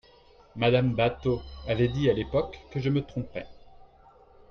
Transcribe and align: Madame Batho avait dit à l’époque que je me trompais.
Madame 0.55 0.95
Batho 0.95 1.43
avait 1.67 1.87
dit 1.87 2.09
à 2.09 2.13
l’époque 2.13 2.59
que 2.71 2.79
je 2.79 2.89
me 2.89 3.05
trompais. 3.05 3.45